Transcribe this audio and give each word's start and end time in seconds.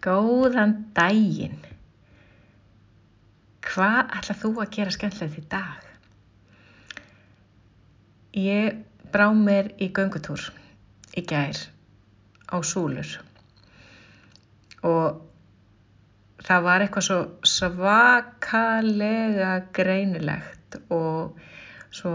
Góðan 0.00 0.72
daginn. 0.96 1.58
Hvað 3.70 4.14
ætlað 4.16 4.40
þú 4.42 4.50
að 4.62 4.70
gera 4.76 4.94
skemmtilegt 4.94 5.38
í 5.38 5.40
dag? 5.52 5.80
Ég 8.40 8.64
brá 9.12 9.26
mér 9.34 9.72
í 9.82 9.90
göngutúr 9.94 10.42
í 11.18 11.20
gær 11.26 11.58
á 12.50 12.56
Súlur 12.66 13.10
og 14.86 15.20
það 16.46 16.66
var 16.66 16.84
eitthvað 16.84 17.06
svo 17.06 17.18
svakalega 17.46 19.52
greinilegt 19.76 20.70
og 20.94 21.38
svo 21.94 22.14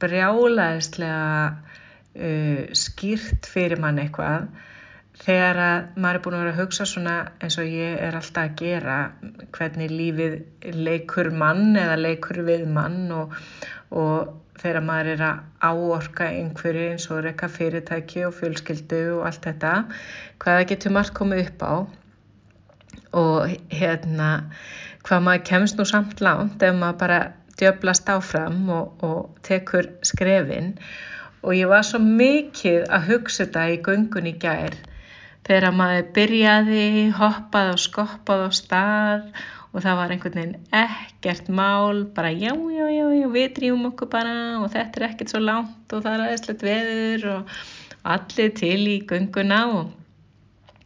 brjálaðislega 0.00 1.50
uh, 1.50 2.62
skýrt 2.76 3.48
fyrir 3.50 3.80
mann 3.82 4.00
eitthvað 4.00 4.48
þegar 5.20 5.58
að 5.60 5.98
maður 6.00 6.18
er 6.18 6.22
búin 6.24 6.36
að 6.36 6.42
vera 6.44 6.52
að 6.54 6.60
hugsa 6.62 6.86
svona 6.88 7.14
eins 7.44 7.58
og 7.60 7.68
ég 7.68 7.98
er 8.06 8.16
alltaf 8.16 8.46
að 8.46 8.54
gera 8.60 8.98
hvernig 9.56 9.92
lífið 9.92 10.36
leikur 10.80 11.30
mann 11.42 11.76
eða 11.76 11.98
leikur 12.00 12.40
við 12.46 12.64
mann 12.72 13.02
og, 13.12 13.34
og 13.92 14.32
þegar 14.60 14.86
maður 14.86 15.12
er 15.14 15.24
að 15.26 15.42
áorka 15.68 16.28
einhverju 16.30 16.86
eins 16.94 17.08
og 17.12 17.22
reyka 17.26 17.48
fyrirtæki 17.52 18.24
og 18.28 18.36
fjölskyldu 18.38 19.00
og 19.18 19.26
allt 19.28 19.48
þetta 19.48 19.74
hvaða 20.42 20.68
getur 20.72 20.96
margt 20.96 21.16
komið 21.16 21.44
upp 21.46 21.64
á. 21.64 21.74
Og 23.20 23.54
hérna 23.72 24.30
hvað 25.04 25.24
maður 25.26 25.46
kemst 25.50 25.80
nú 25.80 25.86
samt 25.88 26.20
langt 26.24 26.62
ef 26.64 26.76
maður 26.76 27.00
bara 27.04 27.20
djöblast 27.60 28.08
áfram 28.08 28.68
og, 28.72 29.02
og 29.04 29.40
tekur 29.44 29.88
skrefin. 30.06 30.76
Og 31.44 31.56
ég 31.56 31.68
var 31.68 31.84
svo 31.84 32.00
mikið 32.04 32.86
að 32.92 33.08
hugsa 33.14 33.44
þetta 33.44 33.66
í 33.72 33.80
göngun 33.84 34.28
í 34.28 34.36
gær 34.40 34.76
þegar 35.50 35.74
maður 35.74 36.10
byrjaði, 36.14 36.84
hoppaði 37.18 37.72
og 37.74 37.82
skoppaði 37.82 38.46
á 38.46 38.50
stað 38.54 39.24
og 39.70 39.82
það 39.82 39.98
var 39.98 40.14
einhvern 40.14 40.38
veginn 40.38 40.78
ekkert 40.80 41.50
mál, 41.50 42.04
bara 42.14 42.30
já, 42.30 42.52
já, 42.54 42.86
já, 42.90 43.06
já 43.18 43.26
við 43.34 43.48
drýjum 43.58 43.88
okkur 43.90 44.10
bara 44.12 44.34
og 44.60 44.68
þetta 44.70 45.00
er 45.00 45.06
ekkert 45.10 45.34
svo 45.34 45.42
langt 45.42 45.94
og 45.94 46.04
það 46.04 46.14
er 46.14 46.24
aðeinslegt 46.26 46.64
veður 46.66 47.26
og 47.34 47.54
allir 48.14 48.54
til 48.58 48.80
í 48.90 48.96
gunguna 49.10 49.60
og, 49.74 49.92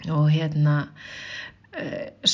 og 0.08 0.26
hérna, 0.32 0.78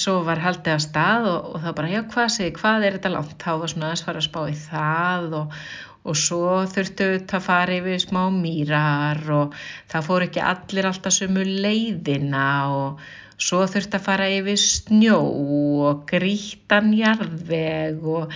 svo 0.00 0.18
var 0.26 0.42
haldið 0.44 0.76
á 0.76 0.80
stað 0.84 1.28
og, 1.30 1.52
og 1.54 1.62
það 1.62 1.76
bara, 1.78 1.92
já, 1.94 2.00
hvað 2.14 2.32
segir, 2.34 2.56
hvað 2.58 2.88
er 2.88 2.98
þetta 2.98 3.14
langt? 3.14 3.38
Þá 3.40 3.52
var 3.62 3.72
svona 3.72 3.88
aðeins 3.88 4.04
fara 4.08 4.20
að 4.20 4.28
spá 4.28 4.42
í 4.50 4.58
það 4.66 5.38
og 5.40 5.62
og 6.08 6.16
svo 6.16 6.60
þurftu 6.70 7.08
þetta 7.12 7.38
að 7.38 7.44
fara 7.44 7.76
yfir 7.76 7.98
smá 8.00 8.22
mýrar 8.32 9.20
og 9.36 9.56
það 9.90 10.06
fór 10.06 10.26
ekki 10.26 10.44
allir 10.44 10.88
alltaf 10.88 11.16
sömu 11.16 11.44
leiðina 11.44 12.46
og 12.72 13.02
svo 13.40 13.66
þurftu 13.68 13.98
að 13.98 14.06
fara 14.06 14.28
yfir 14.32 14.60
snjó 14.60 15.18
og 15.20 16.04
grítan 16.08 16.94
jarðveg 16.96 18.00
og 18.16 18.32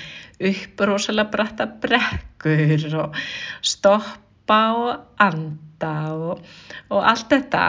upp 0.50 0.84
rosalega 0.91 1.32
bratta 1.32 1.69
brekkur 1.80 2.88
og 3.00 3.20
stoppa 3.64 4.60
og 4.77 5.22
anda 5.25 5.94
og, 6.12 6.44
og 6.92 7.00
allt 7.00 7.32
þetta 7.32 7.64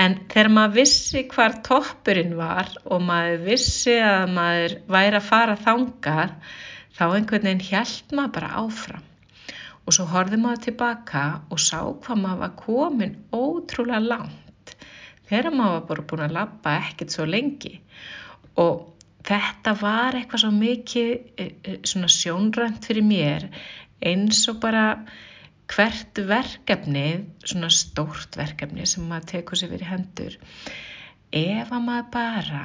en 0.00 0.16
þegar 0.30 0.50
maður 0.56 0.76
vissi 0.80 1.24
hvar 1.30 1.58
toppurinn 1.66 2.36
var 2.38 2.70
og 2.84 3.02
maður 3.06 3.44
vissi 3.48 3.96
að 4.02 4.32
maður 4.34 4.76
væri 4.96 5.18
að 5.20 5.28
fara 5.28 5.58
þangað 5.66 6.32
þá 6.94 7.04
einhvern 7.06 7.48
veginn 7.48 7.66
held 7.68 8.14
maður 8.16 8.34
bara 8.38 8.54
áfram. 8.62 9.04
Og 9.84 9.96
svo 9.96 10.06
horfið 10.08 10.40
maður 10.40 10.64
tilbaka 10.64 11.24
og 11.52 11.60
sá 11.60 11.78
hvað 11.82 12.22
maður 12.22 12.42
var 12.42 12.56
komin 12.58 13.16
ótrúlega 13.36 14.00
langt. 14.02 14.74
Þegar 15.28 15.54
maður 15.54 15.76
var 15.76 15.86
bara 15.90 16.06
búin 16.10 16.26
að 16.26 16.36
lappa 16.38 16.76
ekkert 16.80 17.14
svo 17.14 17.28
lengi. 17.28 17.74
Og 18.60 18.82
þetta 19.24 19.74
var 19.80 20.16
eitthvað 20.18 20.44
svo 20.44 20.52
mikið 20.54 21.12
eh, 21.40 21.52
eh, 21.64 21.78
svona 21.86 22.10
sjónrönd 22.12 22.82
fyrir 22.84 23.06
mér 23.06 23.48
eins 24.04 24.42
og 24.50 24.60
bara 24.62 24.84
hvert 25.72 26.20
verkefni, 26.28 27.24
svona 27.44 27.70
stórt 27.72 28.36
verkefni 28.36 28.86
sem 28.86 29.06
maður 29.08 29.30
tekur 29.32 29.58
sér 29.58 29.72
fyrir 29.72 29.90
hendur 29.90 30.38
ef 31.34 31.72
að 31.72 31.84
maður 31.88 32.10
bara 32.14 32.64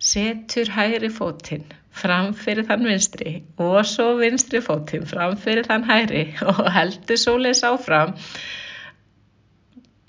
setur 0.00 0.70
hægri 0.76 1.10
fótinn 1.12 1.66
fram 2.00 2.30
fyrir 2.36 2.66
þann 2.68 2.86
vinstri 2.88 3.32
og 3.60 3.80
svo 3.88 4.14
vinstri 4.20 4.62
fótinn 4.64 5.08
fram 5.08 5.36
fyrir 5.40 5.66
þann 5.68 5.86
hægri 5.88 6.24
og 6.52 6.62
heldur 6.76 7.20
sóleis 7.20 7.64
áfram 7.66 8.14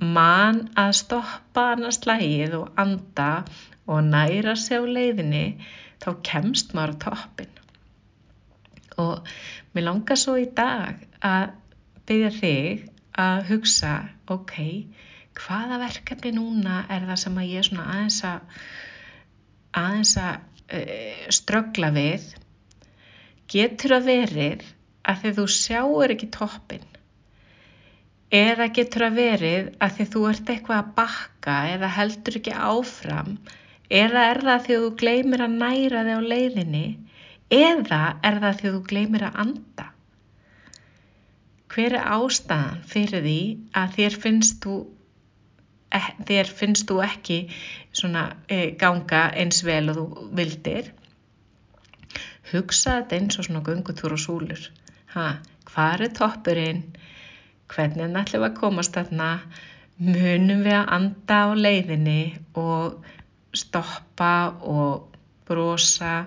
mann 0.02 0.64
að 0.80 0.94
stoppa 1.02 1.72
annars 1.76 2.02
lægið 2.10 2.58
og 2.62 2.84
anda 2.84 3.32
og 3.88 4.06
næra 4.08 4.56
sig 4.60 4.80
á 4.80 4.86
leiðinni 4.86 5.46
þá 6.02 6.10
kemst 6.26 6.76
maður 6.78 6.96
á 6.96 7.02
toppin 7.08 7.58
og 9.02 9.34
mér 9.74 9.88
langar 9.90 10.20
svo 10.20 10.38
í 10.40 10.48
dag 10.58 11.04
að 11.26 11.52
byggja 12.12 12.32
þig 12.36 12.88
að 13.22 13.42
hugsa 13.48 13.92
ok, 14.34 14.56
hvaða 15.40 15.78
verkefni 15.80 16.34
núna 16.36 16.82
er 16.92 17.06
það 17.08 17.20
sem 17.24 17.38
að 17.40 17.52
ég 17.52 17.62
er 17.62 17.68
svona 17.70 17.86
aðeins 17.94 18.18
að 18.28 18.56
aðeins 19.82 20.14
að 20.20 20.34
uh, 20.76 21.28
ströggla 21.40 21.92
við? 21.96 22.26
Getur 23.52 23.96
að 23.98 24.10
verið 24.10 24.66
að 25.08 25.22
því 25.22 25.32
þú 25.38 25.46
sjáur 25.56 26.14
ekki 26.16 26.30
toppin 26.36 26.84
eða 28.32 28.68
getur 28.76 29.08
að 29.08 29.18
verið 29.20 29.72
að 29.84 29.96
því 29.96 30.10
þú 30.12 30.26
ert 30.30 30.52
eitthvað 30.54 30.82
að 30.82 30.92
bakka 31.00 31.56
eða 31.72 31.94
heldur 31.98 32.38
ekki 32.42 32.54
áfram? 32.56 33.34
Eða 33.92 34.28
er 34.34 34.44
það 34.48 34.68
því 34.68 34.82
þú 34.84 34.92
gleymir 35.02 35.46
að 35.48 35.58
næra 35.64 36.04
þig 36.08 36.20
á 36.20 36.30
leiðinni? 36.34 36.86
Eða 37.52 38.04
er 38.24 38.40
það 38.44 38.62
því 38.62 38.76
þú 38.76 38.84
gleymir 38.92 39.28
að 39.28 39.42
anda 39.46 39.91
hver 41.72 41.96
er 41.96 42.10
ástæðan 42.16 42.82
fyrir 42.92 43.24
því 43.26 43.40
að 43.82 43.94
þér 43.98 44.18
finnst 44.26 44.66
þú 44.66 44.76
þér 46.28 46.50
finnst 46.56 46.88
þú 46.88 47.00
ekki 47.04 47.38
svona 47.96 48.24
e, 48.48 48.72
ganga 48.80 49.26
eins 49.36 49.62
vel 49.68 49.92
og 49.92 49.98
þú 50.00 50.28
vildir? 50.40 50.92
Hugsa 52.52 52.98
þetta 53.00 53.18
eins 53.18 53.40
og 53.40 53.48
svona 53.48 53.64
gungutúr 53.66 54.16
og 54.16 54.22
súlur. 54.22 54.64
Hvað 55.12 56.06
er 56.08 56.14
toppurinn? 56.16 56.84
Hvernig 57.72 58.06
er 58.06 58.12
nættilega 58.12 58.52
að 58.52 58.60
komast 58.60 58.96
þarna? 58.96 59.32
Munum 60.02 60.64
við 60.66 60.76
að 60.80 60.94
anda 60.98 61.40
á 61.48 61.50
leiðinni 61.56 62.22
og 62.60 63.04
stoppa 63.56 64.34
og 64.68 65.18
brosa? 65.48 66.26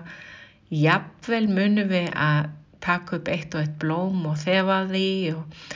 Jafnvel 0.73 1.45
munum 1.49 1.89
við 1.89 2.09
að 2.13 2.49
taka 2.85 3.19
upp 3.19 3.33
eitt 3.33 3.57
og 3.57 3.65
eitt 3.65 3.77
blóm 3.81 4.23
og 4.29 4.39
þefa 4.45 4.85
því 4.93 5.11
og 5.35 5.67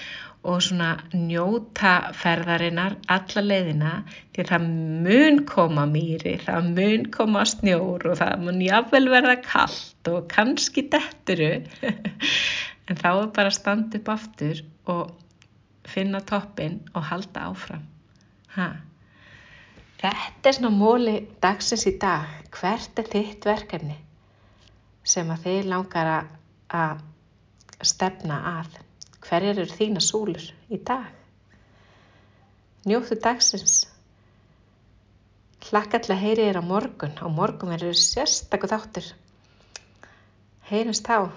og 0.47 0.61
svona 0.63 0.93
njóta 1.11 2.13
ferðarinnar 2.15 2.95
alla 3.11 3.41
leiðina 3.43 3.93
því 4.35 4.45
það 4.47 4.67
mun 5.03 5.41
koma 5.49 5.83
mýri, 5.89 6.37
það 6.45 6.69
mun 6.77 7.07
koma 7.11 7.43
snjór 7.49 8.07
og 8.07 8.19
það 8.21 8.45
mun 8.45 8.61
jáfnvel 8.63 9.09
verða 9.11 9.35
kallt 9.43 10.11
og 10.11 10.29
kannski 10.31 10.85
detturu 10.93 11.51
en 12.87 13.01
þá 13.01 13.09
er 13.11 13.33
bara 13.35 13.51
að 13.51 13.57
standa 13.57 13.99
upp 13.99 14.13
aftur 14.15 14.63
og 14.89 15.11
finna 15.89 16.21
toppin 16.23 16.79
og 16.93 17.03
halda 17.09 17.49
áfram. 17.49 17.83
Ha. 18.55 18.69
þetta 19.99 20.49
er 20.49 20.55
svona 20.55 20.71
móli 20.73 21.15
dagsins 21.41 21.85
í 21.89 21.97
dag. 22.01 22.29
Hvert 22.53 22.97
er 23.01 23.09
þitt 23.11 23.45
verkefni 23.45 23.97
sem 25.05 25.29
að 25.33 25.45
þið 25.45 25.69
langar 25.73 26.09
að 26.15 26.35
stefna 27.85 28.43
að 28.59 28.79
Hverjar 29.29 29.59
eru 29.61 29.75
þína 29.75 30.01
súlur 30.01 30.43
í 30.71 30.77
dag? 30.89 31.09
Njóttu 32.87 33.17
dagsins. 33.19 33.81
Hlakka 35.67 35.99
til 35.99 36.13
að 36.15 36.23
heyri 36.23 36.45
þér 36.47 36.61
á 36.63 36.69
morgun. 36.69 37.17
Á 37.19 37.27
morgun 37.27 37.73
verður 37.75 37.99
sérstakku 37.99 38.69
þáttur. 38.71 39.09
Heyrums 40.71 41.03
þá. 41.03 41.29